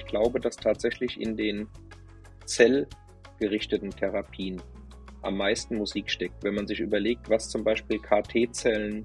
[0.00, 1.68] ich glaube, dass tatsächlich in den
[2.46, 4.62] zellgerichteten Therapien
[5.22, 6.42] am meisten Musik steckt.
[6.42, 9.04] Wenn man sich überlegt, was zum Beispiel KT-Zellen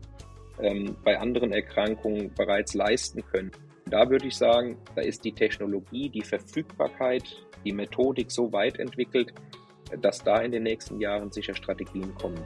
[0.60, 3.52] ähm, bei anderen Erkrankungen bereits leisten können.
[3.88, 7.24] Da würde ich sagen, da ist die Technologie, die Verfügbarkeit,
[7.66, 9.34] die Methodik so weit entwickelt,
[10.02, 12.42] dass da in den nächsten Jahren sicher Strategien kommen.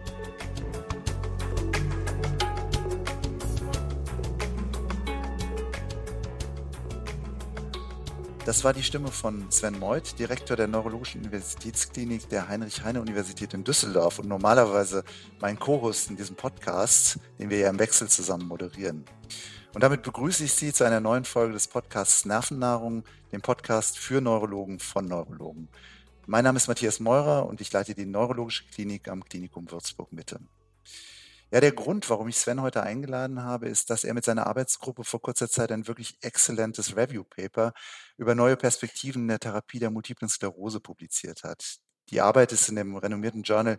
[8.45, 14.19] Das war die Stimme von Sven Meuth, Direktor der Neurologischen Universitätsklinik der Heinrich-Heine-Universität in Düsseldorf
[14.19, 15.03] und normalerweise
[15.39, 19.05] mein Co-Host in diesem Podcast, den wir ja im Wechsel zusammen moderieren.
[19.73, 24.19] Und damit begrüße ich Sie zu einer neuen Folge des Podcasts Nervennahrung, dem Podcast für
[24.19, 25.69] Neurologen von Neurologen.
[26.25, 30.39] Mein Name ist Matthias Meurer und ich leite die Neurologische Klinik am Klinikum Würzburg Mitte.
[31.51, 35.03] Ja, der Grund, warum ich Sven heute eingeladen habe, ist, dass er mit seiner Arbeitsgruppe
[35.03, 37.73] vor kurzer Zeit ein wirklich exzellentes Review-Paper
[38.17, 41.79] über neue Perspektiven in der Therapie der multiplen Sklerose publiziert hat.
[42.11, 43.77] Die Arbeit ist in dem renommierten Journal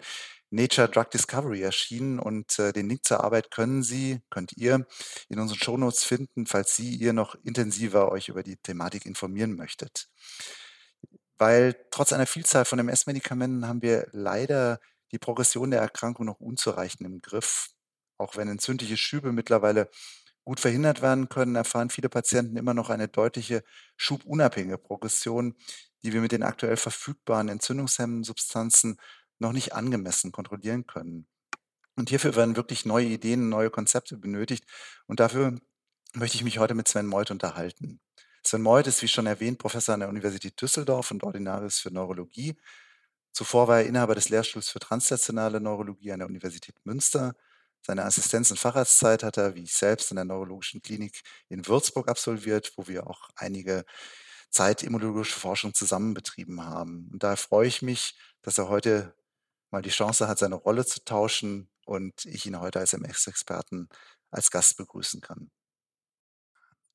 [0.51, 4.87] Nature Drug Discovery erschienen und äh, den Link zur Arbeit können Sie, könnt ihr
[5.29, 10.09] in unseren Shownotes finden, falls Sie ihr noch intensiver euch über die Thematik informieren möchtet.
[11.39, 14.81] Weil trotz einer Vielzahl von MS-Medikamenten haben wir leider
[15.13, 17.71] die Progression der Erkrankung noch unzureichend im Griff.
[18.19, 19.91] Auch wenn entzündliche Schübe mittlerweile
[20.45, 23.63] gut verhindert werden können, erfahren viele Patienten immer noch eine deutliche
[23.97, 25.55] schubunabhängige Progression,
[26.03, 28.99] die wir mit den aktuell verfügbaren entzündungshemmenden Substanzen
[29.39, 31.27] noch nicht angemessen kontrollieren können.
[31.97, 34.65] Und hierfür werden wirklich neue Ideen, neue Konzepte benötigt.
[35.07, 35.59] Und dafür
[36.15, 38.01] möchte ich mich heute mit Sven Meuth unterhalten.
[38.43, 42.57] Sven Meuth ist, wie schon erwähnt, Professor an der Universität Düsseldorf und Ordinarius für Neurologie
[43.33, 47.35] Zuvor war er Inhaber des Lehrstuhls für translationale Neurologie an der Universität Münster.
[47.83, 52.09] Seine Assistenz- und Facharztzeit hat er, wie ich selbst, in der Neurologischen Klinik in Würzburg
[52.09, 53.85] absolviert, wo wir auch einige
[54.51, 57.09] Zeit immunologische Forschung zusammen betrieben haben.
[57.13, 59.15] Und daher freue ich mich, dass er heute
[59.71, 63.89] mal die Chance hat, seine Rolle zu tauschen und ich ihn heute als MS-Experten
[64.31, 65.51] als Gast begrüßen kann.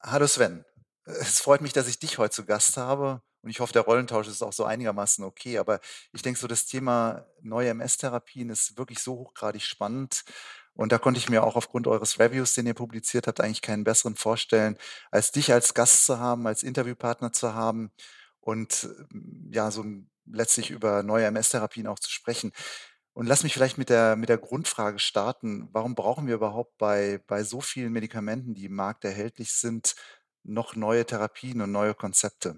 [0.01, 0.65] Hallo Sven,
[1.05, 4.27] es freut mich, dass ich dich heute zu Gast habe und ich hoffe, der Rollentausch
[4.27, 5.59] ist auch so einigermaßen okay.
[5.59, 5.79] Aber
[6.13, 10.23] ich denke, so das Thema neue MS-Therapien ist wirklich so hochgradig spannend.
[10.73, 13.83] Und da konnte ich mir auch aufgrund eures Reviews, den ihr publiziert habt, eigentlich keinen
[13.83, 14.79] besseren vorstellen,
[15.11, 17.91] als dich als Gast zu haben, als Interviewpartner zu haben
[18.39, 18.89] und
[19.51, 19.85] ja, so
[20.25, 22.51] letztlich über neue MS-Therapien auch zu sprechen.
[23.13, 25.69] Und lass mich vielleicht mit der, mit der Grundfrage starten.
[25.71, 29.95] Warum brauchen wir überhaupt bei, bei so vielen Medikamenten, die im Markt erhältlich sind,
[30.41, 32.57] noch neue Therapien und neue Konzepte?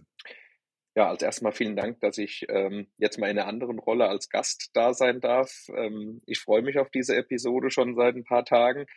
[0.97, 4.31] Ja, als erstmal vielen Dank, dass ich ähm, jetzt mal in einer anderen Rolle als
[4.31, 5.67] Gast da sein darf.
[5.75, 8.87] Ähm, ich freue mich auf diese Episode schon seit ein paar Tagen.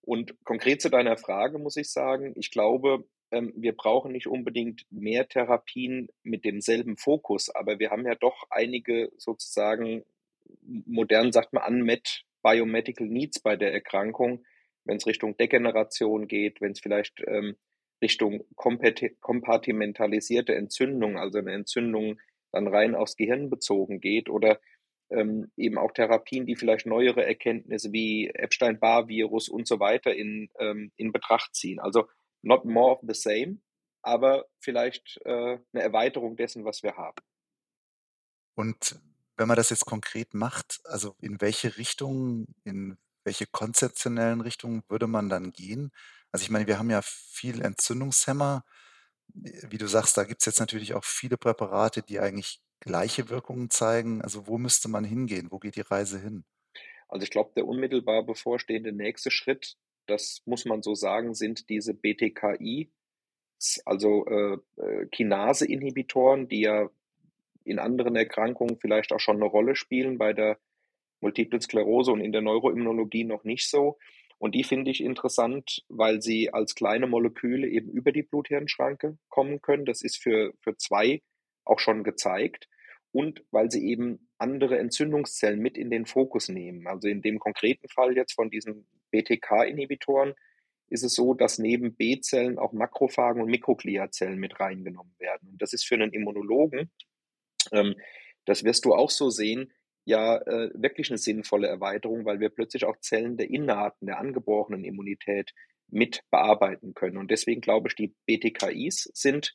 [0.00, 4.84] Und konkret zu deiner Frage muss ich sagen, ich glaube, ähm, wir brauchen nicht unbedingt
[4.90, 10.04] mehr Therapien mit demselben Fokus, aber wir haben ja doch einige sozusagen
[10.64, 14.44] modern sagt man unmet biomedical needs bei der Erkrankung,
[14.82, 17.54] wenn es Richtung Degeneration geht, wenn es vielleicht ähm,
[18.02, 22.20] Richtung kompartimentalisierte Entzündung, also eine Entzündung
[22.50, 24.60] dann rein aufs Gehirn bezogen geht oder
[25.10, 30.92] ähm, eben auch Therapien, die vielleicht neuere Erkenntnisse wie Epstein-Barr-Virus und so weiter in, ähm,
[30.96, 31.80] in Betracht ziehen.
[31.80, 32.08] Also
[32.42, 33.58] not more of the same,
[34.02, 37.22] aber vielleicht äh, eine Erweiterung dessen, was wir haben.
[38.54, 39.00] Und
[39.36, 45.06] wenn man das jetzt konkret macht, also in welche Richtung, in welche konzeptionellen Richtungen würde
[45.06, 45.92] man dann gehen?
[46.32, 48.64] Also ich meine, wir haben ja viel Entzündungshemmer.
[49.34, 53.70] Wie du sagst, da gibt es jetzt natürlich auch viele Präparate, die eigentlich gleiche Wirkungen
[53.70, 54.22] zeigen.
[54.22, 55.50] Also wo müsste man hingehen?
[55.50, 56.44] Wo geht die Reise hin?
[57.08, 59.76] Also ich glaube, der unmittelbar bevorstehende nächste Schritt,
[60.06, 62.90] das muss man so sagen, sind diese BTKI,
[63.84, 66.88] also äh, äh, Kinase-Inhibitoren, die ja
[67.64, 70.58] in anderen Erkrankungen vielleicht auch schon eine Rolle spielen, bei der
[71.20, 73.98] Multiple Sklerose und in der Neuroimmunologie noch nicht so.
[74.42, 79.62] Und die finde ich interessant, weil sie als kleine Moleküle eben über die Blut-Hirn-Schranke kommen
[79.62, 79.84] können.
[79.84, 81.22] Das ist für, für zwei
[81.64, 82.68] auch schon gezeigt.
[83.12, 86.88] Und weil sie eben andere Entzündungszellen mit in den Fokus nehmen.
[86.88, 90.34] Also in dem konkreten Fall jetzt von diesen BTK-Inhibitoren
[90.88, 95.50] ist es so, dass neben B-Zellen auch Makrophagen und Mikrogliazellen mit reingenommen werden.
[95.50, 96.90] Und das ist für einen Immunologen,
[97.70, 97.94] ähm,
[98.44, 99.72] das wirst du auch so sehen,
[100.04, 104.84] ja äh, wirklich eine sinnvolle Erweiterung, weil wir plötzlich auch Zellen der innaten, der angeborenen
[104.84, 105.52] Immunität
[105.88, 107.18] mit bearbeiten können.
[107.18, 109.54] Und deswegen glaube ich, die BTKIs sind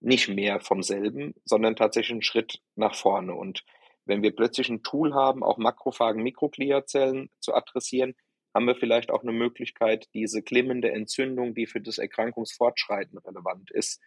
[0.00, 3.34] nicht mehr vom selben, sondern tatsächlich einen Schritt nach vorne.
[3.34, 3.64] Und
[4.04, 8.14] wenn wir plötzlich ein Tool haben, auch Makrophagen, Mikrogliazellen zu adressieren,
[8.54, 14.00] haben wir vielleicht auch eine Möglichkeit, diese klimmende Entzündung, die für das Erkrankungsfortschreiten relevant ist,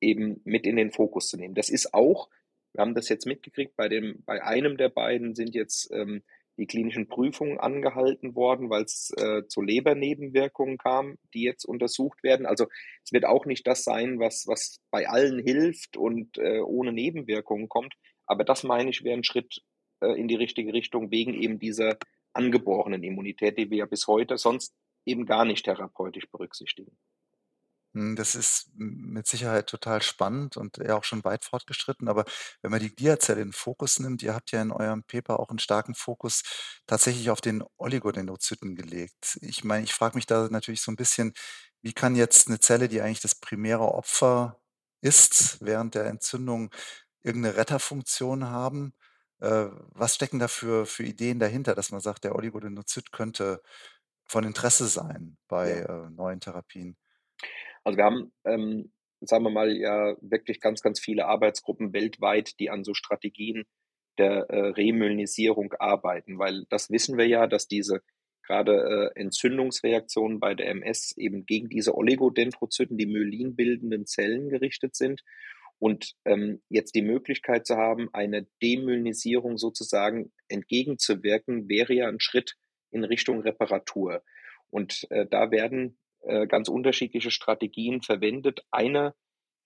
[0.00, 1.54] eben mit in den Fokus zu nehmen.
[1.54, 2.30] Das ist auch,
[2.72, 6.22] wir haben das jetzt mitgekriegt, bei, dem, bei einem der beiden sind jetzt ähm,
[6.56, 12.46] die klinischen Prüfungen angehalten worden, weil es äh, zu Lebernebenwirkungen kam, die jetzt untersucht werden.
[12.46, 12.66] Also
[13.04, 17.68] es wird auch nicht das sein, was, was bei allen hilft und äh, ohne Nebenwirkungen
[17.68, 17.94] kommt.
[18.26, 19.62] Aber das meine ich wäre ein Schritt
[20.00, 21.96] äh, in die richtige Richtung wegen eben dieser
[22.32, 24.74] angeborenen Immunität, die wir ja bis heute sonst
[25.04, 26.96] eben gar nicht therapeutisch berücksichtigen.
[27.94, 32.08] Hm, das ist mit Sicherheit total spannend und ja auch schon weit fortgeschritten.
[32.08, 32.24] Aber
[32.62, 35.50] wenn man die Gliazelle in den Fokus nimmt, ihr habt ja in eurem Paper auch
[35.50, 36.42] einen starken Fokus
[36.86, 39.38] tatsächlich auf den Oligodendrozyten gelegt.
[39.42, 41.32] Ich meine, ich frage mich da natürlich so ein bisschen,
[41.82, 44.60] wie kann jetzt eine Zelle, die eigentlich das primäre Opfer
[45.00, 46.70] ist, während der Entzündung
[47.22, 48.94] irgendeine Retterfunktion haben?
[49.40, 53.62] Äh, was stecken da für für Ideen dahinter, dass man sagt, der Oligodendrozyt könnte
[54.26, 56.06] von Interesse sein bei, Ja.
[56.06, 56.96] äh, neuen Therapien?
[57.84, 62.70] Also wir haben, ähm, sagen wir mal, ja wirklich ganz, ganz viele Arbeitsgruppen weltweit, die
[62.70, 63.64] an so Strategien
[64.18, 68.02] der äh, Remyelinisierung arbeiten, weil das wissen wir ja, dass diese
[68.50, 74.96] gerade äh, Entzündungsreaktionen bei der MS eben gegen diese Oligodendrozyten, die Myelin bildenden Zellen gerichtet
[74.96, 75.22] sind.
[75.78, 82.56] Und ähm, jetzt die Möglichkeit zu haben, eine Demyelinisierung sozusagen entgegenzuwirken, wäre ja ein Schritt
[82.90, 84.22] in Richtung Reparatur.
[84.68, 88.64] Und äh, da werden äh, ganz unterschiedliche Strategien verwendet.
[88.70, 89.14] Eine,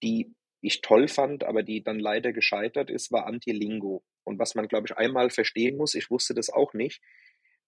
[0.02, 4.02] die ich toll fand, aber die dann leider gescheitert ist, war Antilingo.
[4.24, 7.02] Und was man, glaube ich, einmal verstehen muss, ich wusste das auch nicht,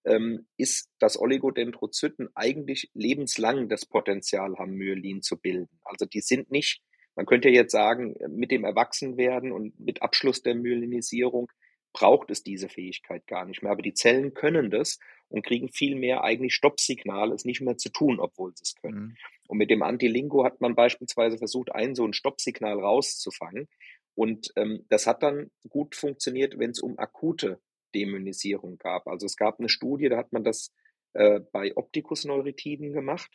[0.06, 5.80] ähm, ist, dass Oligodendrozyten eigentlich lebenslang das Potenzial haben, Myelin zu bilden.
[5.84, 6.80] Also die sind nicht,
[7.16, 11.50] man könnte jetzt sagen, mit dem Erwachsenwerden und mit Abschluss der Myelinisierung
[11.96, 13.72] braucht es diese Fähigkeit gar nicht mehr.
[13.72, 14.98] Aber die Zellen können das
[15.28, 18.98] und kriegen viel mehr eigentlich Stoppsignale, es nicht mehr zu tun, obwohl sie es können.
[18.98, 19.16] Mhm.
[19.48, 23.66] Und mit dem Antilingo hat man beispielsweise versucht, ein so ein Stoppsignal rauszufangen.
[24.14, 27.60] Und ähm, das hat dann gut funktioniert, wenn es um akute
[27.94, 29.06] Demyonisierung gab.
[29.06, 30.74] Also es gab eine Studie, da hat man das
[31.14, 33.30] äh, bei Optikusneuritiden gemacht.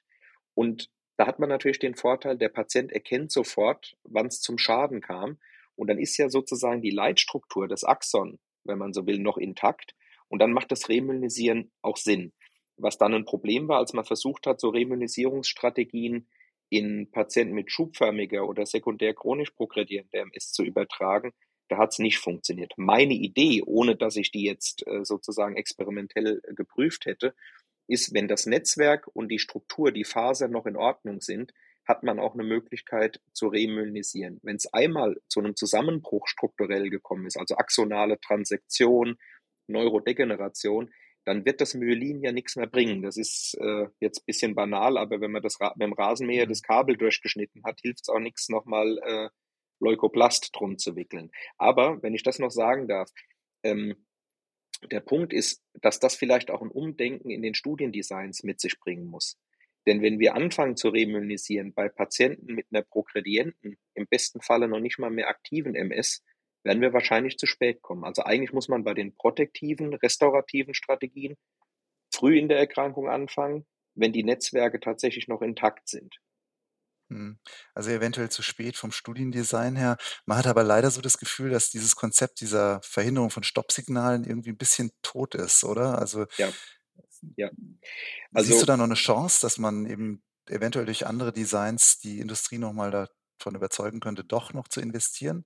[0.54, 5.02] Und da hat man natürlich den Vorteil, der Patient erkennt sofort, wann es zum Schaden
[5.02, 5.40] kam.
[5.76, 9.96] Und dann ist ja sozusagen die Leitstruktur, das Axon, wenn man so will, noch intakt.
[10.28, 12.34] Und dann macht das Remyelinisieren auch Sinn.
[12.78, 16.28] Was dann ein Problem war, als man versucht hat, so Remyelinisierungsstrategien
[16.70, 21.34] in Patienten mit schubförmiger oder sekundär chronisch progredierender MS zu übertragen,
[21.68, 22.74] da hat es nicht funktioniert.
[22.78, 27.34] Meine Idee, ohne dass ich die jetzt äh, sozusagen experimentell äh, geprüft hätte,
[27.88, 31.54] ist, wenn das Netzwerk und die Struktur, die Faser noch in Ordnung sind,
[31.92, 34.40] hat man auch eine Möglichkeit zu remyelinisieren.
[34.44, 39.18] Wenn es einmal zu einem Zusammenbruch strukturell gekommen ist, also axonale Transektion,
[39.68, 40.90] Neurodegeneration,
[41.26, 43.02] dann wird das Myelin ja nichts mehr bringen.
[43.02, 46.62] Das ist äh, jetzt bisschen banal, aber wenn man das Ra mit dem Rasenmäher das
[46.62, 49.30] Kabel durchgeschnitten hat, hilft es auch nichts, nochmal äh,
[49.82, 51.30] Leukoplast drum zu wickeln.
[51.58, 53.10] Aber wenn ich das noch sagen darf,
[53.64, 53.96] ähm,
[54.90, 59.06] der Punkt ist, dass das vielleicht auch ein Umdenken in den Studiendesigns mit sich bringen
[59.06, 59.38] muss.
[59.88, 64.80] Denn wenn wir anfangen zu remyelinisieren bei Patienten mit einer progredienten, im besten Falle noch
[64.80, 66.24] nicht mal mehr aktiven MS,
[66.64, 68.04] werden wir wahrscheinlich zu spät kommen.
[68.04, 71.36] Also eigentlich muss man bei den protektiven, restaurativen Strategien
[72.14, 76.16] früh in der Erkrankung anfangen, wenn die Netzwerke tatsächlich noch intakt sind.
[77.10, 77.40] Hm.
[77.74, 79.98] Also eventuell zu spät vom Studiendesign her.
[80.26, 84.52] Man hat aber leider so das Gefühl, dass dieses Konzept dieser Verhinderung von Stoppsignalen irgendwie
[84.52, 86.00] ein bisschen tot ist, oder?
[86.00, 86.50] Also ja.
[87.38, 87.52] Ja.
[88.34, 92.20] Also, siehst du da noch eine Chance, dass man eben eventuell durch andere Designs die
[92.20, 95.46] Industrie noch mal davon überzeugen könnte, doch noch zu investieren?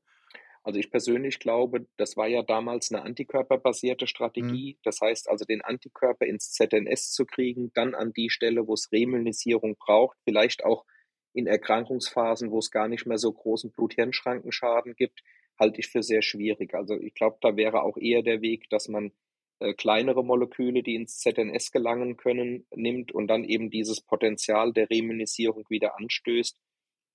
[0.64, 4.60] Also ich persönlich glaube, das war ja damals eine antikörperbasierte Mhm.
[4.60, 4.80] Strategie.
[4.84, 8.92] Das heißt also, den Antikörper ins ZNS zu kriegen, dann an die Stelle, wo es
[8.92, 10.86] Remyelinisierung braucht, vielleicht auch
[11.34, 15.22] in Erkrankungsphasen, wo es gar nicht mehr so großen Blut-Hirn-Schrankenschaden gibt,
[15.60, 16.74] halte ich für sehr schwierig.
[16.74, 19.12] Also ich glaube, da wäre auch eher der Weg, dass man
[19.60, 24.90] äh, kleinere Moleküle, die ins ZNS gelangen können, nimmt und dann eben dieses Potenzial der
[24.90, 26.60] Remyelinisierung wieder anstößt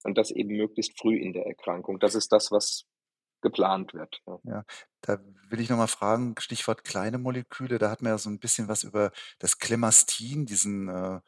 [0.05, 1.99] und das eben möglichst früh in der Erkrankung.
[1.99, 2.87] Das ist das, was
[3.43, 4.23] geplant wird.
[4.45, 4.65] Ja.
[5.01, 5.19] da
[5.49, 8.69] will ich noch mal fragen, Stichwort kleine Moleküle, da hat man ja so ein bisschen
[8.69, 11.21] was über das Clemastin, diesen äh,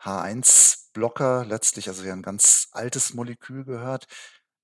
[0.00, 4.06] H1-Blocker letztlich, also ja ein ganz altes Molekül gehört.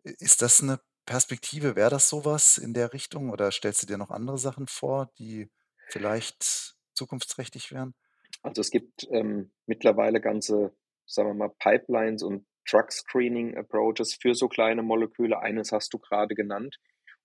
[0.02, 1.76] Ist das eine Perspektive?
[1.76, 5.48] Wäre das sowas in der Richtung oder stellst du dir noch andere Sachen vor, die
[5.86, 7.94] vielleicht zukunftsträchtig wären?
[8.42, 10.74] Also es gibt ähm, mittlerweile ganze,
[11.06, 15.38] sagen wir mal, Pipelines und Drug Screening Approaches für so kleine Moleküle.
[15.38, 16.76] Eines hast du gerade genannt.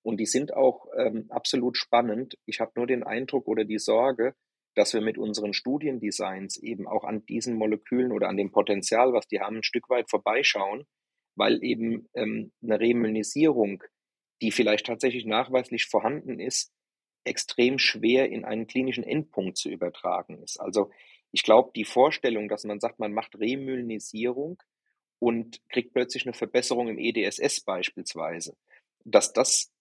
[0.03, 2.37] Und die sind auch ähm, absolut spannend.
[2.45, 4.35] Ich habe nur den Eindruck oder die Sorge,
[4.75, 9.27] dass wir mit unseren Studiendesigns eben auch an diesen Molekülen oder an dem Potenzial, was
[9.27, 10.85] die haben, ein Stück weit vorbeischauen,
[11.35, 13.83] weil eben ähm, eine Remyelinisierung,
[14.41, 16.71] die vielleicht tatsächlich nachweislich vorhanden ist,
[17.23, 20.59] extrem schwer in einen klinischen Endpunkt zu übertragen ist.
[20.59, 20.91] Also
[21.31, 24.61] ich glaube, die Vorstellung, dass man sagt, man macht Remyelinisierung
[25.19, 28.57] und kriegt plötzlich eine Verbesserung im EDSS beispielsweise,
[29.05, 29.71] dass das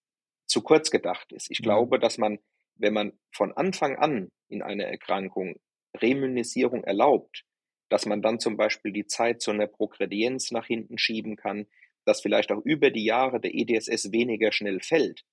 [0.46, 1.50] zu kurz gedacht ist.
[1.50, 1.64] Ich mhm.
[1.64, 2.38] glaube, dass man,
[2.76, 5.56] wenn man von Anfang an in einer Erkrankung
[5.96, 7.44] Remyelinisierung erlaubt,
[7.88, 11.66] dass man dann zum Beispiel die Zeit zu einer Progredienz nach hinten schieben kann,
[12.04, 15.24] dass vielleicht auch über die Jahre der EDSS weniger schnell fällt.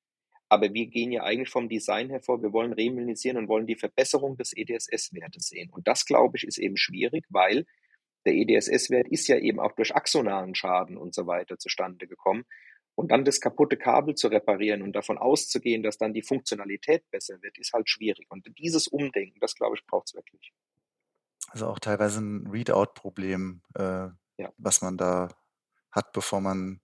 [0.50, 4.38] Aber wir gehen ja eigentlich vom Design hervor, wir wollen remyelisieren und wollen die Verbesserung
[4.38, 5.70] des EDSS-Wertes sehen.
[5.72, 7.66] Und das, glaube ich, ist eben schwierig, weil
[8.26, 12.46] der EDSS-Wert ist ja eben auch durch axonalen Schaden und so weiter zustande gekommen.
[12.96, 17.42] Und dann das kaputte Kabel zu reparieren und davon auszugehen, dass dann die Funktionalität besser
[17.42, 18.26] wird, ist halt schwierig.
[18.30, 20.52] Und dieses Umdenken, das glaube ich, braucht es wirklich.
[21.50, 24.52] Also auch teilweise ein Readout-Problem, äh, ja.
[24.58, 25.30] was man da
[25.92, 26.82] hat, bevor man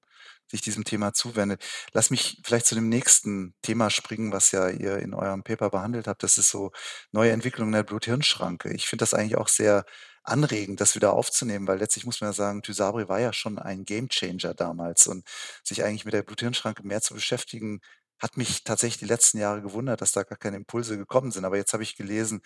[0.54, 1.64] sich diesem Thema zuwendet.
[1.94, 6.08] Lass mich vielleicht zu dem nächsten Thema springen, was ja ihr in eurem Paper behandelt
[6.08, 6.24] habt.
[6.24, 6.72] Das ist so
[7.12, 8.72] neue Entwicklung der Blut-Hirn-Schranke.
[8.74, 9.86] Ich finde das eigentlich auch sehr
[10.24, 13.84] anregend, das wieder aufzunehmen, weil letztlich muss man ja sagen, Tysabri war ja schon ein
[13.84, 15.28] Gamechanger damals und
[15.64, 17.82] sich eigentlich mit der Blut-Hirn-Schranke mehr zu beschäftigen,
[18.20, 21.44] hat mich tatsächlich die letzten Jahre gewundert, dass da gar keine Impulse gekommen sind.
[21.46, 22.42] Aber jetzt habe ich gelesen,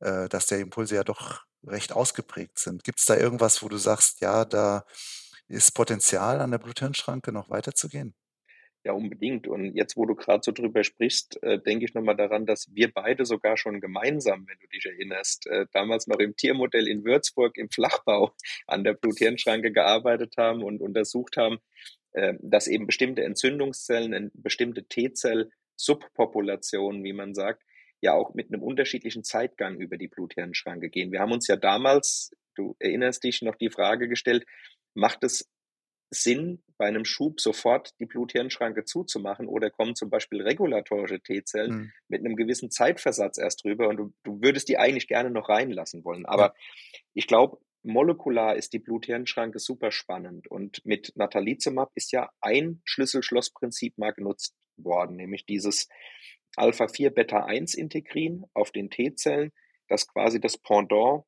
[0.00, 2.84] äh, dass der Impulse ja doch recht ausgeprägt sind.
[2.84, 4.84] Gibt es da irgendwas, wo du sagst, ja, da
[5.52, 8.14] ist Potenzial an der Blut-Hirn-Schranke noch weiterzugehen?
[8.84, 9.46] Ja, unbedingt.
[9.46, 12.92] Und jetzt, wo du gerade so drüber sprichst, äh, denke ich nochmal daran, dass wir
[12.92, 17.56] beide sogar schon gemeinsam, wenn du dich erinnerst, äh, damals noch im Tiermodell in Würzburg
[17.58, 18.34] im Flachbau
[18.66, 21.58] an der Blut-Hirn-Schranke gearbeitet haben und untersucht haben,
[22.12, 27.62] äh, dass eben bestimmte Entzündungszellen, bestimmte T-Zell-Subpopulationen, wie man sagt,
[28.00, 31.12] ja auch mit einem unterschiedlichen Zeitgang über die Blut-Hirn-Schranke gehen.
[31.12, 34.44] Wir haben uns ja damals, du erinnerst dich, noch die Frage gestellt,
[34.94, 35.48] macht es
[36.10, 41.92] Sinn, bei einem Schub sofort die Blut-Hirn-Schranke zuzumachen oder kommen zum Beispiel regulatorische T-Zellen mhm.
[42.08, 46.04] mit einem gewissen Zeitversatz erst drüber und du, du würdest die eigentlich gerne noch reinlassen
[46.04, 46.26] wollen.
[46.26, 46.54] Aber ja.
[47.14, 53.96] ich glaube, molekular ist die Blut-Hirn-Schranke super spannend und mit Natalizumab ist ja ein Schlüssel-Schloss-Prinzip
[53.96, 55.88] mal genutzt worden, nämlich dieses
[56.56, 59.52] Alpha-4-Beta-1-Integrin auf den T-Zellen,
[59.88, 61.24] das quasi das Pendant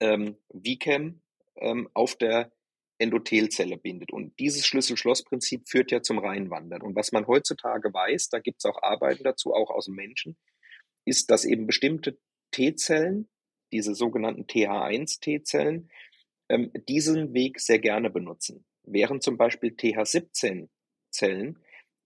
[0.00, 1.22] ähm, VCAM
[1.56, 2.52] ähm, auf der
[2.98, 4.12] Endothelzelle bindet.
[4.12, 6.82] Und dieses Schlüssel-Schloss-Prinzip führt ja zum Reinwandern.
[6.82, 10.36] Und was man heutzutage weiß, da gibt es auch Arbeiten dazu, auch aus dem Menschen,
[11.04, 12.18] ist, dass eben bestimmte
[12.52, 13.28] T-Zellen,
[13.72, 15.90] diese sogenannten TH1-T-Zellen,
[16.48, 18.64] ähm, diesen Weg sehr gerne benutzen.
[18.84, 21.58] Während zum Beispiel TH17-Zellen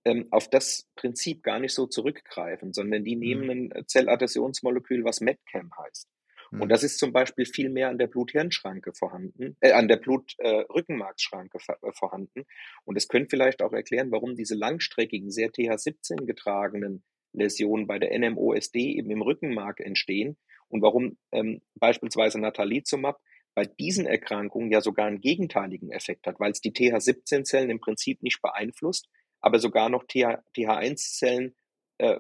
[0.05, 3.73] ähm, auf das Prinzip gar nicht so zurückgreifen, sondern die nehmen mhm.
[3.75, 6.09] ein Zelladhäsionsmolekül, was METCAM heißt.
[6.53, 6.69] Und mhm.
[6.69, 11.89] das ist zum Beispiel viel mehr an der Blut-Hirn-Schranke vorhanden, äh, an der Blut-Rückenmarksschranke äh,
[11.89, 12.45] äh, vorhanden.
[12.85, 18.19] Und es könnte vielleicht auch erklären, warum diese langstreckigen, sehr TH17 getragenen Läsionen bei der
[18.19, 20.37] NMOSD eben im Rückenmark entstehen
[20.69, 23.21] und warum ähm, beispielsweise Natalizumab
[23.55, 28.23] bei diesen Erkrankungen ja sogar einen gegenteiligen Effekt hat, weil es die TH17-Zellen im Prinzip
[28.23, 29.09] nicht beeinflusst,
[29.41, 31.55] aber sogar noch TH, TH1-Zellen
[31.99, 32.19] äh,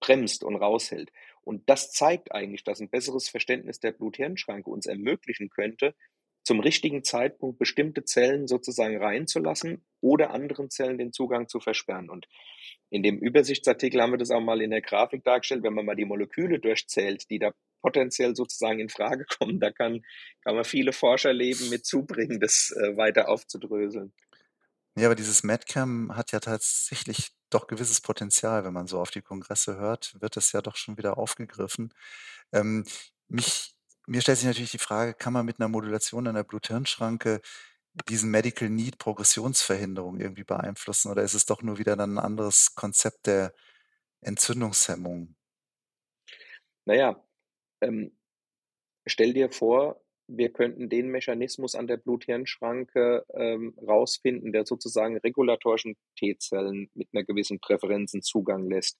[0.00, 1.10] bremst und raushält.
[1.42, 5.94] Und das zeigt eigentlich, dass ein besseres Verständnis der Blut-Hirn-Schranke uns ermöglichen könnte,
[6.42, 12.08] zum richtigen Zeitpunkt bestimmte Zellen sozusagen reinzulassen oder anderen Zellen den Zugang zu versperren.
[12.08, 12.26] Und
[12.90, 15.96] in dem Übersichtsartikel haben wir das auch mal in der Grafik dargestellt, wenn man mal
[15.96, 20.02] die Moleküle durchzählt, die da potenziell sozusagen in Frage kommen, da kann,
[20.42, 24.12] kann man viele Forscherleben mit zubringen, das äh, weiter aufzudröseln.
[24.96, 28.64] Ja, aber dieses Medcam hat ja tatsächlich doch gewisses Potenzial.
[28.64, 31.92] Wenn man so auf die Kongresse hört, wird das ja doch schon wieder aufgegriffen.
[32.52, 32.84] Ähm,
[33.28, 33.74] mich
[34.10, 37.40] mir stellt sich natürlich die Frage, kann man mit einer Modulation an Blut-Hirn-Schranke
[38.08, 42.74] diesen Medical Need Progressionsverhinderung irgendwie beeinflussen oder ist es doch nur wieder dann ein anderes
[42.74, 43.54] Konzept der
[44.20, 45.36] Entzündungshemmung?
[46.86, 47.24] Naja,
[47.80, 48.18] ähm,
[49.06, 50.02] stell dir vor,
[50.36, 57.24] wir könnten den Mechanismus an der Blut-Hirn-Schranke ähm, rausfinden, der sozusagen regulatorischen T-Zellen mit einer
[57.24, 58.98] gewissen Präferenzen Zugang lässt.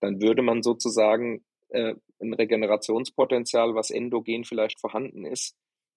[0.00, 5.56] Dann würde man sozusagen äh, ein Regenerationspotenzial, was endogen vielleicht vorhanden ist,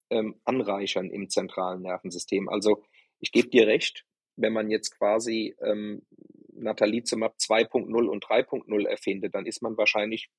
[0.10, 2.50] ähm, anreichern im zentralen Nervensystem.
[2.50, 2.84] Also
[3.20, 6.02] ich gebe dir recht, wenn man jetzt quasi ähm,
[6.54, 10.30] Natalizumab 2.0 und 3.0 erfindet, dann ist man wahrscheinlich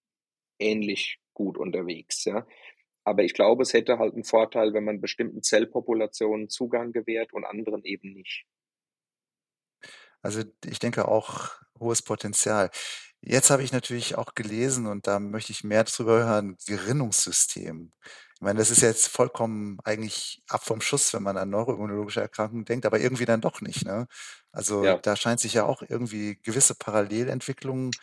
[0.59, 2.25] ähnlich gut unterwegs.
[2.25, 2.47] Ja?
[3.05, 7.45] Aber ich glaube, es hätte halt einen Vorteil, wenn man bestimmten Zellpopulationen Zugang gewährt und
[7.45, 8.47] anderen eben nicht.
[10.23, 12.71] Also ich denke auch hohes Potenzial.
[13.21, 17.93] Jetzt habe ich natürlich auch gelesen und da möchte ich mehr darüber hören, Gerinnungssystem.
[18.41, 22.85] meine, das ist jetzt vollkommen eigentlich ab vom Schuss, wenn man an neuroimmunologische Erkrankungen denkt,
[22.87, 24.09] aber irgendwie dann doch nicht, ne?
[24.53, 25.03] Also, Ja.
[25.03, 27.97] da scheint sich ja auch irgendwie gewisse Parallelentwicklungen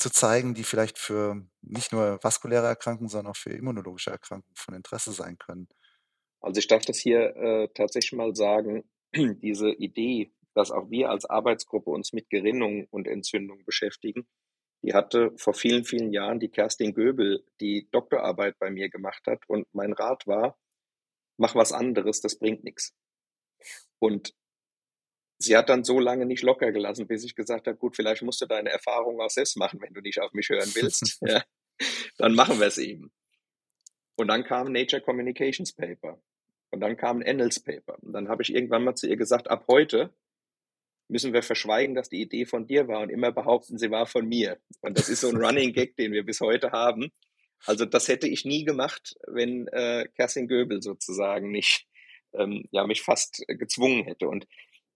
[0.00, 4.74] zu zeigen, die vielleicht für nicht nur vaskuläre Erkrankungen, sondern auch für immunologische Erkrankungen von
[4.74, 5.68] Interesse sein können.
[6.40, 11.24] Also, ich darf das hier, äh, tatsächlich mal sagen, diese Idee, dass auch wir als
[11.26, 14.26] Arbeitsgruppe uns mit Gerinnung und Entzündung beschäftigen,
[14.82, 19.42] die hatte vor vielen, vielen Jahren die Kerstin Göbel, die Doktorarbeit bei mir gemacht hat
[19.48, 20.58] und mein Rat war:
[21.38, 22.94] „Mach was anderes, das bringt nix.“
[23.98, 24.34] Und
[25.40, 28.40] sie hat dann so lange nicht locker gelassen, bis ich gesagt habe: „Gut, vielleicht musst
[28.42, 31.42] du deine Erfahrungen auch selbst machen, wenn du nicht auf mich hören willst, ja,
[32.18, 33.12] dann machen wir's eben.“
[34.16, 36.20] Und dann kam Nature Communications Paper
[36.70, 39.64] und dann kam Annals Paper und dann habe ich irgendwann mal zu ihr gesagt: „Ab
[39.68, 40.12] heute
[41.08, 44.26] müssen wir verschweigen, dass die Idee von dir war und immer behaupten, sie war von
[44.28, 47.10] mir.“ Und das ist so 'n Running Gag, den wir bis heute haben.
[47.66, 51.86] Also, das hätte ich nie gemacht, wenn, äh, Kerstin Göbel sozusagen nicht,
[52.34, 54.28] ähm, ja, mich fast gezwungen hätte.
[54.28, 54.46] Und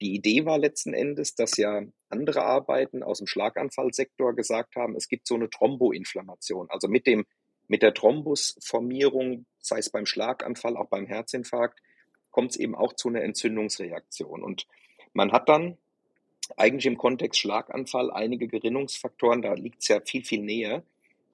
[0.01, 5.27] die Idee war letzten Endes, dass ja andere Arbeiten aus'm Schlaganfallsektor gesagt haben, es gibt
[5.27, 6.69] so 'ne Thromboinflammation.
[6.71, 7.25] Also, mit dem
[7.69, 11.81] mit der Thrombusformierung, sei es beim Schlaganfall, auch beim Herzinfarkt,
[12.31, 14.43] kommt's eben auch zu 'ner Entzündungsreaktion.
[14.43, 14.67] Und
[15.15, 15.79] man hat dann
[16.57, 20.83] eigentlich im Kontext Schlaganfall einige Gerinnungsfaktoren, da liegt's ja viel, viel näher,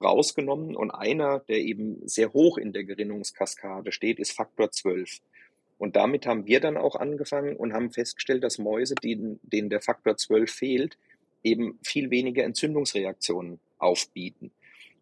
[0.01, 5.19] rausgenommen und einer, der eben sehr hoch in der Gerinnungskaskade steht, ist Faktor 12.
[5.81, 9.81] Und damit haben wir dann auch angefangen und haben festgestellt, dass Mäuse, denen denen der
[9.81, 10.97] Faktor 12 fehlt,
[11.41, 14.51] eben viel weniger Entzündungsreaktionen aufbieten.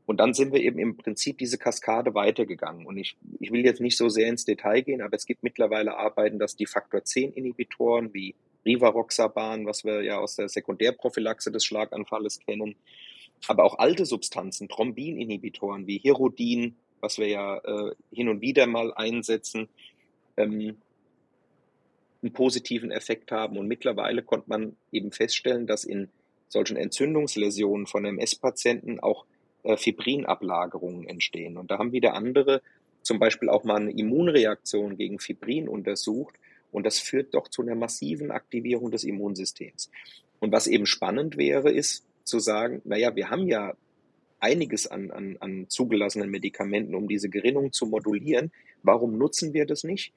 [0.06, 2.86] Und dann sind wir eben im Prinzip diese Kaskade weitergegangen.
[2.86, 5.98] Und ich ich will jetzt nicht so sehr ins Detail gehen, aber es gibt mittlerweile
[5.98, 11.66] Arbeiten, dass die Faktor 10 Inhibitoren wie Rivaroxaban, was wir ja aus der Sekundärprophylaxe des
[11.66, 12.78] Schlaganfalles kennen,
[13.50, 18.94] aber auch alte Substanzen, Thrombininhibitoren wie Hirudin, was wir ja, äh, hin und wieder mal
[18.94, 19.68] einsetzen,
[20.40, 20.78] ähm
[22.24, 23.58] 'n positiven Effekt haben.
[23.58, 26.10] Und mittlerweile konnte man eben feststellen, dass in
[26.50, 29.26] solchen Entzündungsläsionen von MS-Patienten auch,
[29.64, 31.58] äh, Fibrinablagerungen entstehen.
[31.58, 32.62] Und da haben wieder andere
[33.04, 36.36] zum Beispiel auch mal 'ne Immunreaktion gegen Fibrin untersucht
[36.72, 39.90] und das führt doch zu 'ner massiven Aktivierung des Immunsystems.
[40.40, 43.74] Und was eben spannend wäre, ist zu sagen: „Na ja, wir haben ja
[44.40, 48.52] einiges an an an zugelassenen Medikamenten, um diese Gerinnung zu modulieren.
[48.84, 50.14] Warum nutzen wir das nicht,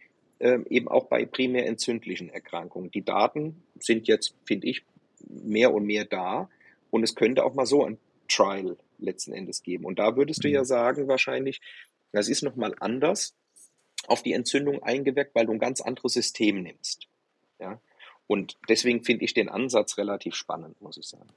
[0.71, 4.83] eben auch bei primär entzündlichen Erkrankungen?“ Die Daten sind jetzt, finde ich,
[5.29, 6.51] mehr und mehr da
[6.91, 9.85] und es könnte auch mal so ein Trial letzten Endes geben.
[9.85, 10.67] Und da würdest du ja Mhm.
[10.67, 11.61] sagen wahrscheinlich,
[12.13, 13.35] das ist noch mal anders
[14.09, 17.07] auf die Entzündung eingewirkt, weil du 'n ganz anderes System nimmst,
[17.61, 17.81] ja?
[18.27, 21.29] Und deswegen finde ich den Ansatz relativ spannend, muss ich sagen.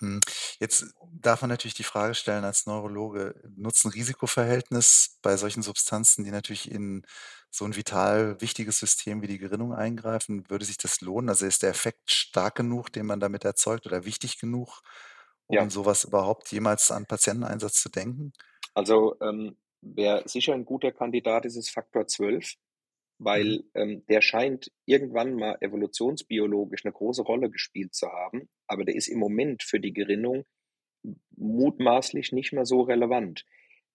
[0.00, 0.20] Mhm.
[0.60, 6.70] Jetzt darf man natürlich die Frage stellen als Neurologe, Nutzen-Risiko-Verhältnis bei solchen Substanzen, die natürlich
[6.70, 7.06] in
[7.50, 10.48] so 'n vital wichtiges System wie die Gerinnung eingreifen.
[10.50, 11.30] Würde sich das lohnen?
[11.30, 14.80] Also, ist der Effekt stark genug, den man damit erzeugt oder wichtig genug,
[15.46, 15.70] um Ja.
[15.70, 18.32] so was überhaupt jemals an Patienteneinsatz zu denken?
[18.76, 22.65] Also, ähm, wer sicher 'n guter Kandidat ist, ist Faktor 12, Mhm.
[23.18, 28.96] Weil, ähm, der scheint irgendwann mal evolutionsbiologisch 'ne große Rolle gespielt zu haben, aber der
[28.96, 30.44] ist im Moment für die Gerinnung
[31.36, 33.44] mutmaßlich nicht mehr so relevant.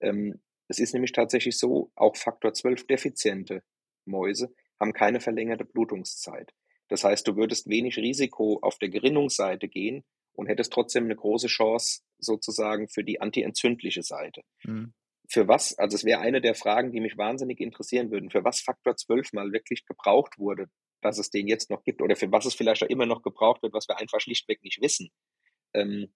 [0.02, 3.64] Ähm, es ist nämlich tatsächlich so, auch Faktor 12 defiziente
[4.06, 6.54] Mäuse haben keine verlängerte Blutungszeit.
[6.90, 10.04] Das heißt, du würdest wenig Risiko auf der Gerinnungsseite gehen
[10.34, 14.44] und hättest trotzdem 'ne große Chance sozusagen für die antientzündliche Seite.
[14.66, 14.94] Mhm.
[15.32, 18.60] Für was also, es wäre eine der Fragen, die mich wahnsinnig interessieren würden, für was
[18.60, 20.68] Faktor 12 mal wirklich gebraucht wurde,
[21.02, 23.64] dass es den jetzt noch gibt oder für was es vielleicht auch immer noch gebraucht
[23.64, 25.10] wird, was wir einfach schlichtweg nicht wissen.
[25.74, 26.14] Ähm,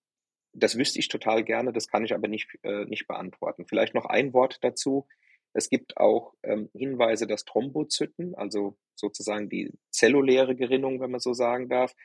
[0.53, 3.65] das wüsste ich total gerne, das kann ich aber nicht äh, nicht beantworten.
[3.67, 5.07] Vielleicht noch ein Wort dazu.
[5.53, 11.33] Es gibt auch, ähm, Hinweise, dass Thrombozyten, also sozusagen die zelluläre Gerinnung, wenn man so
[11.33, 11.95] sagen darf,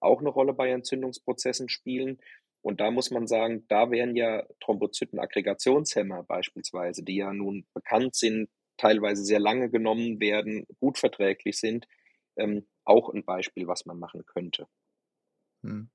[0.00, 2.20] auch 'ne Rolle bei Entzündungsprozessen spielen.
[2.62, 8.48] Und da muss man sagen, da wären ja Thrombozytenaggregationshemmer beispielsweise, die ja nun bekannt sind,
[8.76, 11.86] teilweise sehr lange genommen werden, gut verträglich sind,
[12.36, 14.66] ähm, auch 'n Beispiel, was man machen könnte.
[15.64, 15.90] Mhm.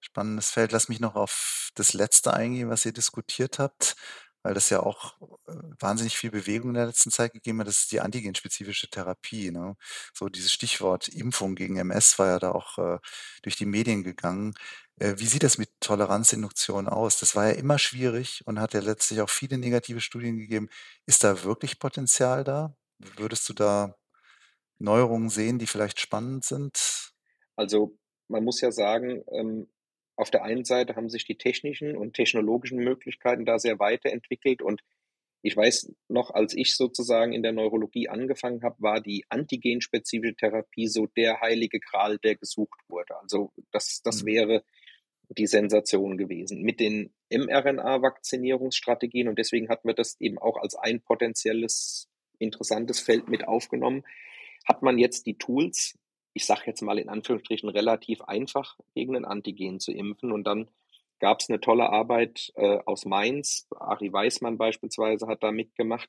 [0.00, 0.72] Spannendes Feld.
[0.72, 3.96] Lass mich noch auf das Letzte eingehen, was ihr diskutiert habt,
[4.42, 5.16] weil das ja auch,
[5.48, 7.68] äh, wahnsinnig viel Bewegung in der letzten Zeit gegeben hat.
[7.68, 9.76] Das ist die antigenspezifische Therapie, ne?
[10.14, 12.98] So dieses Stichwort Impfung gegen MS war ja da auch, äh,
[13.42, 14.54] durch die Medien gegangen.
[15.00, 17.18] Äh, wie sieht das mit Toleranzinduktion aus?
[17.20, 20.68] Das war ja immer schwierig und hat ja letztlich auch viele negative Studien gegeben.
[21.06, 22.74] Ist da wirklich Potenzial da?
[22.98, 23.94] Würdest du da
[24.78, 27.12] Neuerungen sehen, die vielleicht spannend sind?
[27.56, 27.96] Also,
[28.28, 29.68] man muss ja sagen, ähm,
[30.18, 34.82] auf der einen Seite haben sich die technischen und technologischen Möglichkeiten da sehr weiterentwickelt und
[35.42, 40.88] ich weiß noch, als ich sozusagen in der Neurologie angefangen habe, war die antigenspezifische Therapie
[40.88, 43.16] so der heilige Gral, der gesucht wurde.
[43.20, 44.26] Also das, das mhm.
[44.26, 44.64] wäre
[45.28, 46.62] die Sensation gewesen.
[46.62, 53.28] Mit den mRNA-Vakzinierungsstrategien und deswegen hat man das eben auch als ein potenzielles interessantes Feld
[53.28, 54.02] mit aufgenommen,
[54.66, 55.96] hat man jetzt die Tools,
[56.34, 60.68] ich sage jetzt mal in Anführungsstrichen relativ einfach gegen ein Antigen zu impfen und dann
[61.18, 66.08] gab es eine tolle Arbeit äh, aus Mainz, Ari Weismann beispielsweise hat da mitgemacht,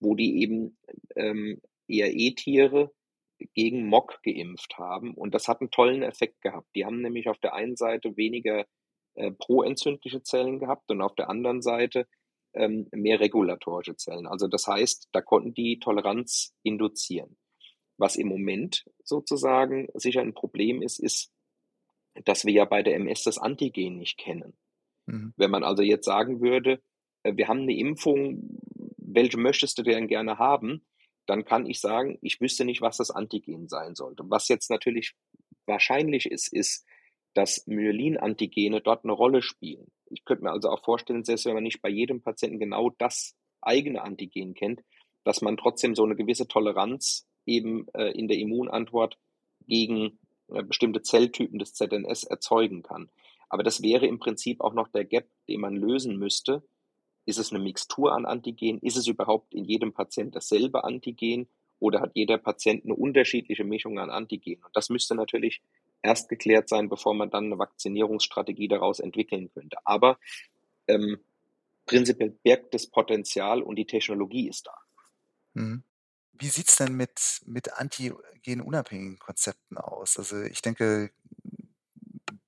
[0.00, 0.78] wo die eben
[1.16, 2.92] ähm, ERE-Tiere
[3.54, 5.14] gegen Mock geimpft haben.
[5.14, 6.68] Und das hat einen tollen Effekt gehabt.
[6.74, 8.66] Die haben nämlich auf der einen Seite weniger
[9.14, 12.06] äh, proentzündliche Zellen gehabt und auf der anderen Seite
[12.54, 14.26] ähm, mehr regulatorische Zellen.
[14.26, 17.36] Also das heißt, da konnten die Toleranz induzieren.
[17.98, 21.30] Was im Moment sozusagen sicher ein Problem ist, ist,
[22.24, 24.56] dass wir ja bei der MS das Antigen nicht kennen.
[25.06, 25.34] Mhm.
[25.36, 26.80] Wenn man also jetzt sagen würde,
[27.22, 28.60] äh, wir haben eine Impfung,
[28.96, 30.84] welche möchtest du denn gerne haben?
[31.26, 34.24] Dann kann ich sagen, ich wüsste nicht, was das Antigen sein sollte.
[34.28, 35.14] Was jetzt natürlich
[35.66, 36.86] wahrscheinlich ist, ist,
[37.34, 39.86] dass Myelin-Antigene dort eine Rolle spielen.
[40.06, 43.36] Ich könnte mir also auch vorstellen, selbst wenn man nicht bei jedem Patienten genau das
[43.60, 44.80] eigene Antigen kennt,
[45.24, 49.18] dass man trotzdem so eine gewisse Toleranz eben äh, in der Immunantwort
[49.66, 53.10] gegen äh, bestimmte Zelltypen des ZNS erzeugen kann.
[53.48, 56.62] Aber das wäre im Prinzip auch noch der Gap, den man lösen müsste.
[57.24, 58.78] Ist es eine Mixtur an Antigen?
[58.78, 61.48] Ist es überhaupt in jedem Patient dasselbe Antigen?
[61.80, 64.62] Oder hat jeder Patient eine unterschiedliche Mischung an Antigen?
[64.64, 65.62] Und das müsste natürlich
[66.02, 69.78] erst geklärt sein, bevor man dann eine Vakzinierungsstrategie daraus entwickeln könnte.
[69.84, 70.18] Aber
[70.86, 71.18] ähm,
[71.86, 74.74] prinzipiell birgt das Potenzial und die Technologie ist da.
[75.54, 75.82] Mhm.
[76.38, 80.18] Wie sieht's denn mit, mit antigenunabhängigen Konzepten aus?
[80.18, 81.10] Also ich denke,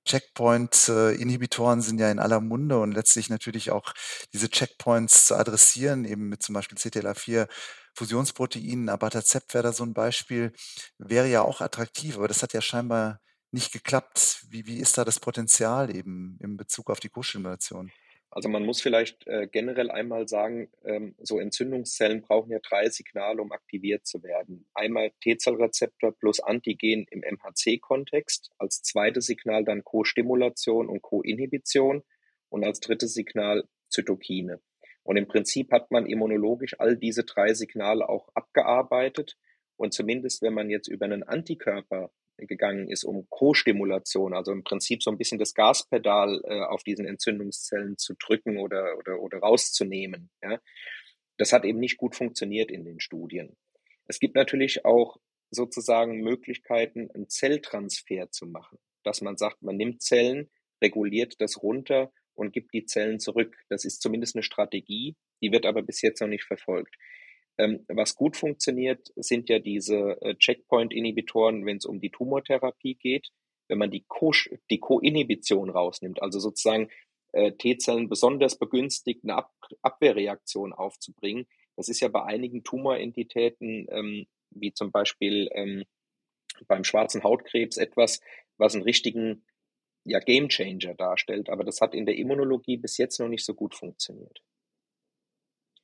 [0.05, 3.93] Checkpoint-Inhibitoren sind ja in aller Munde und letztlich natürlich auch
[4.33, 7.47] diese Checkpoints zu adressieren, eben mit zum Beispiel CTLA4
[7.93, 10.53] Fusionsproteinen, Abatacept wäre da so ein Beispiel,
[10.97, 13.19] wäre ja auch attraktiv, aber das hat ja scheinbar
[13.51, 14.45] nicht geklappt.
[14.49, 17.91] Wie, wie ist da das Potenzial eben in Bezug auf die Co-Stimulation?
[18.33, 23.41] Also man muss vielleicht äh, generell einmal sagen, ähm, so Entzündungszellen brauchen ja drei Signale,
[23.41, 24.65] um aktiviert zu werden.
[24.73, 32.03] Einmal T-Zellrezeptor plus Antigen im MHC-Kontext, als zweites Signal dann Co-Stimulation und Co-Inhibition
[32.47, 34.61] und als drittes Signal Zytokine.
[35.03, 39.37] Und im Prinzip hat man immunologisch all diese drei Signale auch abgearbeitet.
[39.75, 42.11] Und zumindest wenn man jetzt über einen Antikörper
[42.47, 47.05] gegangen ist, um Co-Stimulation, also im Prinzip so ein bisschen das Gaspedal äh, auf diesen
[47.05, 50.29] Entzündungszellen zu drücken oder, oder, oder rauszunehmen.
[50.41, 50.59] Ja.
[51.37, 53.55] Das hat eben nicht gut funktioniert in den Studien.
[54.07, 55.17] Es gibt natürlich auch
[55.51, 60.49] sozusagen Möglichkeiten, einen Zelltransfer zu machen, dass man sagt, man nimmt Zellen,
[60.81, 63.55] reguliert das runter und gibt die Zellen zurück.
[63.69, 66.95] Das ist zumindest eine Strategie, die wird aber bis jetzt noch nicht verfolgt.
[67.61, 73.29] Ähm, was gut funktioniert, sind ja diese äh, Checkpoint-Inhibitoren, wenn es um die Tumortherapie geht.
[73.67, 74.31] Wenn man die, Co
[74.79, 76.89] Co-Inhibition rausnimmt, also sozusagen
[77.33, 79.51] äh, T-Zellen besonders begünstigt, eine Ab
[79.83, 81.45] Abwehrreaktion aufzubringen.
[81.77, 85.83] Das ist ja bei einigen Tumorentitäten, ähm, wie zum Beispiel ähm,
[86.67, 88.21] beim schwarzen Hautkrebs, etwas,
[88.57, 89.45] was einen richtigen
[90.03, 91.49] ja, Gamechanger darstellt.
[91.49, 94.41] Aber das hat in der Immunologie bis jetzt noch nicht so gut funktioniert.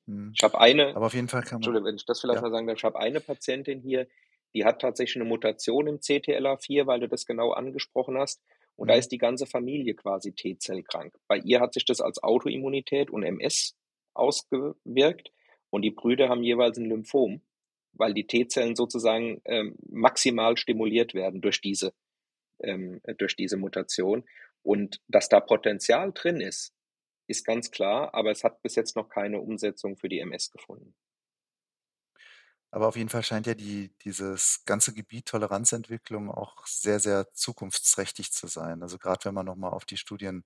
[0.08, 0.32] Mhm.
[0.36, 2.42] Ich habe eine, aber auf jeden Fall kann man, Entschuldigung, wenn ich das vielleicht ja.
[2.42, 4.08] mal sagen darf, ich habe eine Patientin hier,
[4.54, 8.42] die hat tatsächlich eine Mutation im CTLA4, weil du das genau angesprochen hast.
[8.76, 8.92] Und mhm.
[8.92, 11.14] da ist die ganze Familie quasi T-Zellkrank.
[11.28, 13.76] Bei ihr hat sich das als Autoimmunität und MS
[14.14, 15.32] ausgewirkt
[15.70, 17.42] und die Brüder haben jeweils ein Lymphom,
[17.94, 21.94] weil die T-Zellen sozusagen ähm, maximal stimuliert werden durch diese,
[22.62, 24.24] ähm, durch diese Mutation.
[24.64, 26.74] Und dass da Potenzial drin ist,
[27.28, 30.96] ist ganz klar, aber es hat bis jetzt noch keine Umsetzung für die MS gefunden.
[32.72, 38.34] Aber auf jeden Fall scheint ja die, dieses ganze Gebiet Toleranzentwicklung auch sehr, sehr zukunftsträchtig
[38.34, 38.82] zu sein.
[38.84, 40.44] Also gerade wenn man nochmal auf die Studien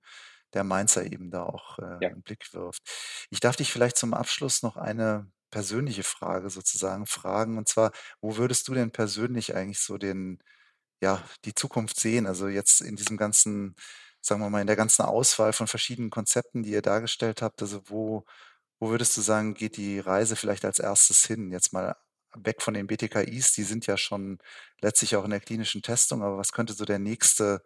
[0.52, 2.10] der Mainzer eben da auch äh, ja.
[2.10, 2.82] einen Blick wirft.
[3.30, 7.58] Ich darf dich vielleicht zum Abschluss noch eine persönliche Frage sozusagen fragen.
[7.58, 10.38] Und zwar, wo würdest du denn persönlich eigentlich so den,
[11.02, 12.26] ja, die Zukunft sehen?
[12.26, 13.76] Also jetzt in diesem ganzen
[14.22, 17.82] sagen wir mal, in der ganzen Auswahl von verschiedenen Konzepten, die ihr dargestellt habt, also
[17.90, 18.24] wo,
[18.78, 21.50] wo würdest du sagen, geht die Reise vielleicht als erstes hin?
[21.50, 21.96] Jetzt mal
[22.34, 24.38] weg von den BTKIs, die sind ja schon
[24.80, 27.62] letztlich auch in der klinischen Testung, aber was könnte so der nächste,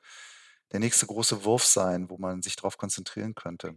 [0.72, 3.74] der nächste große Wurf sein, wo man sich darauf konzentrieren könnte?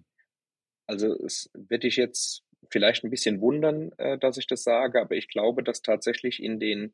[0.87, 5.15] Also es wird dich jetzt vielleicht ein bisschen wundern, äh, dass ich das sage, aber
[5.15, 6.93] ich glaube, dass tatsächlich in den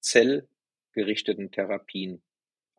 [0.00, 2.22] zellgerichteten Therapien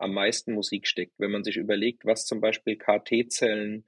[0.04, 1.14] am meisten Musik steckt.
[1.18, 3.86] Wenn man sich überlegt, was zum Beispiel KT-Zellen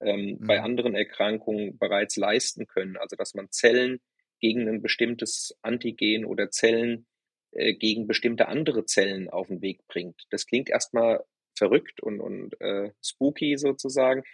[0.00, 0.46] ähm, mhm.
[0.46, 2.96] bei anderen Erkrankungen bereits leisten können.
[2.96, 4.00] Also dass man Zellen
[4.40, 7.06] gegen ein bestimmtes Antigen oder Zellen
[7.52, 10.22] äh, gegen bestimmte andere Zellen auf den Weg bringt.
[10.30, 11.24] Das klingt erstmal
[11.56, 14.24] verrückt und, und äh, spooky sozusagen,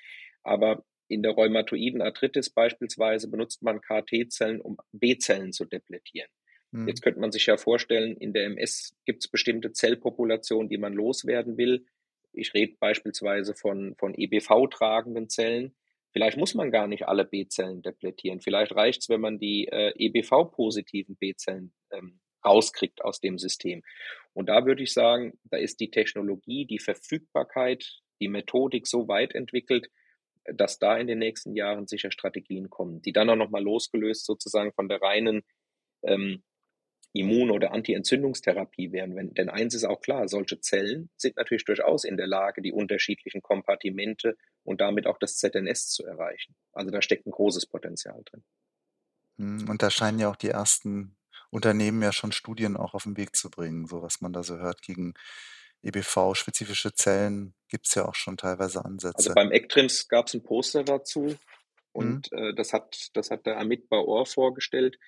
[0.42, 6.30] aber in der rheumatoiden Arthritis beispielsweise benutzt man KT-Zellen, um B-Zellen zu depletieren.
[6.72, 6.88] Mhm.
[6.88, 10.92] Jetzt könnte man sich ja vorstellen, in der MS gibt es bestimmte Zellpopulationen, die man
[10.92, 11.86] loswerden will.
[12.32, 15.74] Ich rede beispielsweise von, von EBV-tragenden Zellen.
[16.12, 18.40] Vielleicht muss man gar nicht alle B-Zellen depletieren.
[18.40, 23.82] Vielleicht reicht es, wenn man die äh, EBV-positiven B-Zellen ähm, rauskriegt aus dem System.
[24.32, 29.34] Und da würde ich sagen, da ist die Technologie, die Verfügbarkeit, die Methodik so weit
[29.34, 29.88] entwickelt,
[30.44, 34.72] dass da in den nächsten Jahren sicher Strategien kommen, die dann auch nochmal losgelöst sozusagen
[34.72, 35.42] von der reinen
[36.02, 36.42] ähm,
[37.12, 39.16] Immun- oder Anti-Entzündungstherapie wären.
[39.16, 42.72] Wenn, denn eins ist auch klar, solche Zellen sind natürlich durchaus in der Lage, die
[42.72, 46.54] unterschiedlichen Kompartimente und damit auch das ZNS zu erreichen.
[46.72, 48.44] Also da steckt ein großes Potenzial drin.
[49.38, 51.16] Hm, und da scheinen ja auch die ersten
[51.50, 54.58] Unternehmen ja schon Studien auch auf den Weg zu bringen, so was man da so
[54.58, 55.14] hört gegen
[55.82, 59.16] EBV-spezifische Zellen gibt es ja auch schon teilweise Ansätze.
[59.16, 61.38] Also beim ECTRIMS gab es ein Poster dazu mhm.
[61.92, 62.38] und mhm.
[62.38, 64.98] äh, das, hat, das hat der Amit Baor vorgestellt.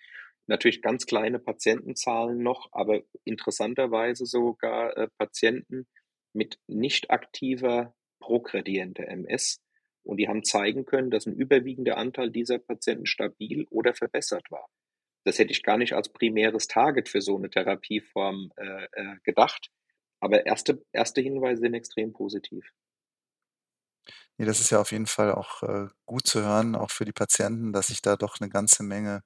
[0.46, 5.86] Natürlich ganz kleine Patientenzahlen noch, aber interessanterweise sogar äh, Patienten
[6.32, 9.60] mit nicht aktiver progredienter MS.
[10.04, 14.66] Und die haben zeigen können, dass ein überwiegender Anteil dieser Patienten stabil oder verbessert war.
[15.24, 19.70] Das hätte ich gar nicht als primäres Target für so eine Therapieform äh, äh, gedacht.
[20.18, 22.72] Aber erste, erste Hinweise sind extrem positiv.
[24.38, 27.12] Nee, das ist ja auf jeden Fall auch äh, gut zu hören, auch für die
[27.12, 29.22] Patienten, dass sich da doch eine ganze Menge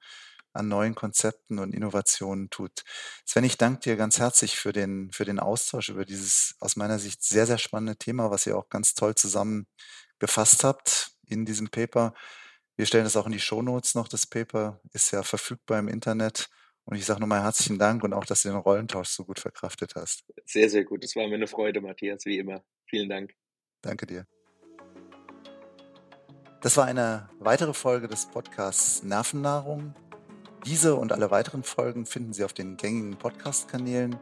[0.57, 2.83] an neuen Konzepten und Innovationen tut.
[3.25, 6.99] Sven, ich danke dir ganz herzlich für den, für den Austausch über dieses aus meiner
[6.99, 12.13] Sicht sehr, sehr spannende Thema, was ihr auch ganz toll zusammengefasst habt in diesem Paper.
[12.75, 14.07] Wir stellen das auch in die Shownotes noch.
[14.07, 16.49] Das Paper ist ja verfügbar im Internet.
[16.85, 19.95] Und ich sage nochmal herzlichen Dank und auch, dass du den Rollentausch so gut verkraftet
[19.95, 20.23] hast.
[20.45, 21.03] Sehr, sehr gut.
[21.03, 22.63] Das war mir eine Freude, Matthias, wie immer.
[22.85, 23.33] Vielen Dank.
[23.81, 24.25] Danke dir.
[26.61, 29.93] Das war eine weitere Folge des Podcasts Nervennahrung.
[30.67, 34.17] Diese und alle weiteren Folgen finden Sie auf den gängigen Podcast-Kanälen.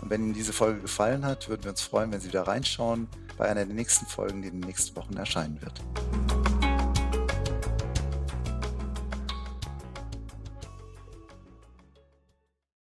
[0.00, 3.06] Und wenn Ihnen diese Folge gefallen hat, würden wir uns freuen, wenn Sie wieder reinschauen
[3.36, 5.82] bei einer der nächsten Folgen, die in den nächsten Wochen erscheinen wird.